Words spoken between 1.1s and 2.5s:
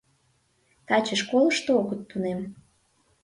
школышто огыт тунем.